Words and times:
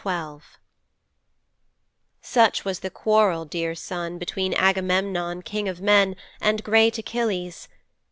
XII 0.03 0.39
Such 2.23 2.65
was 2.65 2.79
the 2.79 2.89
quarrel, 2.89 3.45
dear 3.45 3.75
son, 3.75 4.17
between 4.17 4.55
Agamemnon, 4.55 5.43
King 5.43 5.69
of 5.69 5.79
men, 5.79 6.15
and 6.41 6.63
great 6.63 6.97
Achilles. 6.97 7.67